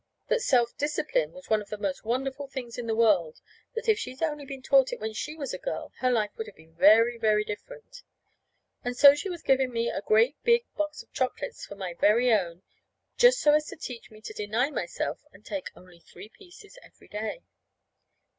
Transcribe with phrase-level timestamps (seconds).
[0.29, 3.39] That self discipline was one of the most wonderful things in the world.
[3.75, 6.47] That if she'd only been taught it when she was a girl, her life would
[6.47, 8.01] have been very, very different.
[8.83, 12.33] And so she was giving me a great big box of chocolates for my very
[12.33, 12.63] own,
[13.15, 17.07] just so as to teach me to deny myself and take only three pieces every
[17.07, 17.43] day.